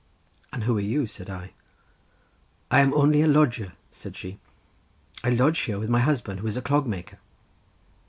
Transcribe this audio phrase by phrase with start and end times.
[0.51, 1.51] "And who are you?" said I.
[2.71, 4.39] "I am only a lodger," said she;
[5.23, 7.19] "I lodge here with my husband, who is a clog maker."